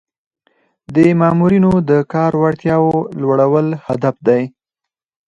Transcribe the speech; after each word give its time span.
د 0.95 0.97
مامورینو 1.19 1.71
د 1.89 1.91
کاري 2.11 2.37
وړتیاوو 2.41 2.95
لوړول 3.21 3.67
هدف 3.85 4.15
دی. 4.27 4.41